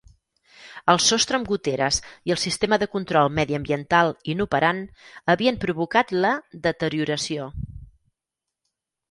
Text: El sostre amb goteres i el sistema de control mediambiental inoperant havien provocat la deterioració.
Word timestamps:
El 0.91 0.99
sostre 1.07 1.37
amb 1.39 1.49
goteres 1.49 1.99
i 2.29 2.33
el 2.35 2.39
sistema 2.43 2.79
de 2.83 2.87
control 2.95 3.29
mediambiental 3.41 4.09
inoperant 4.35 4.81
havien 5.35 5.61
provocat 5.67 6.15
la 6.27 6.33
deterioració. 6.67 7.49